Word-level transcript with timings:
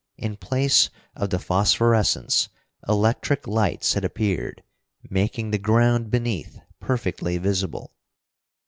In 0.17 0.35
place 0.35 0.89
of 1.15 1.29
the 1.29 1.37
phosphorescence, 1.37 2.49
electric 2.89 3.47
lights 3.47 3.93
had 3.93 4.03
appeared, 4.03 4.63
making 5.11 5.51
the 5.51 5.59
ground 5.59 6.09
beneath 6.09 6.59
perfectly 6.79 7.37
visible. 7.37 7.93